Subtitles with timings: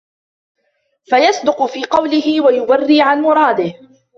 [1.09, 3.73] فَيَصْدُقُ فِي قَوْلِهِ وَيُوَرِّي عَنْ مُرَادِهِ